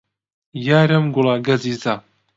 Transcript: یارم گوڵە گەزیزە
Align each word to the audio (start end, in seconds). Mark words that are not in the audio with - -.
یارم 0.67 1.05
گوڵە 1.13 1.35
گەزیزە 1.45 1.95